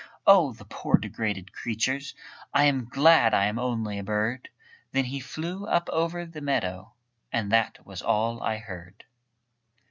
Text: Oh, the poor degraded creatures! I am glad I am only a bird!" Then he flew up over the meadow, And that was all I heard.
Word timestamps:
Oh, 0.25 0.51
the 0.53 0.65
poor 0.65 0.95
degraded 0.97 1.53
creatures! 1.53 2.15
I 2.55 2.63
am 2.63 2.85
glad 2.89 3.35
I 3.35 3.45
am 3.45 3.59
only 3.59 3.99
a 3.99 4.03
bird!" 4.03 4.49
Then 4.93 5.05
he 5.05 5.19
flew 5.19 5.67
up 5.67 5.87
over 5.89 6.25
the 6.25 6.41
meadow, 6.41 6.93
And 7.31 7.51
that 7.51 7.85
was 7.85 8.01
all 8.01 8.41
I 8.41 8.57
heard. 8.57 9.03